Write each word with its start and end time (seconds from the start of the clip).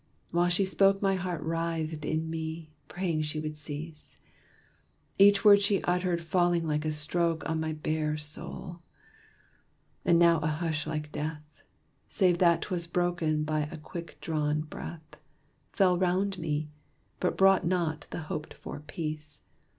While 0.31 0.49
she 0.49 0.65
spoke 0.65 0.99
My 1.03 1.13
heart 1.13 1.43
writhed 1.43 2.05
in 2.05 2.27
me, 2.27 2.71
praying 2.87 3.21
she 3.21 3.39
would 3.39 3.55
cease 3.55 4.17
Each 5.19 5.45
word 5.45 5.61
she 5.61 5.83
uttered 5.83 6.23
falling 6.23 6.65
like 6.67 6.85
a 6.85 6.91
stroke 6.91 7.47
On 7.47 7.59
my 7.59 7.73
bare 7.73 8.17
soul. 8.17 8.79
And 10.03 10.17
now 10.17 10.39
a 10.39 10.47
hush 10.47 10.87
like 10.87 11.11
death, 11.11 11.43
Save 12.07 12.39
that 12.39 12.63
'twas 12.63 12.87
broken 12.87 13.43
by 13.43 13.59
a 13.59 13.77
quick 13.77 14.17
drawn 14.21 14.61
breath, 14.61 15.17
Fell 15.71 15.99
'round 15.99 16.39
me, 16.39 16.71
but 17.19 17.37
brought 17.37 17.63
not 17.63 18.07
the 18.09 18.21
hoped 18.21 18.55
for 18.55 18.79
peace. 18.79 19.41